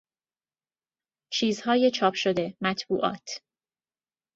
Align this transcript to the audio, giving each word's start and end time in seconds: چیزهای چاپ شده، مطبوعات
چیزهای 1.33 1.91
چاپ 1.91 2.13
شده، 2.13 2.55
مطبوعات 2.61 3.41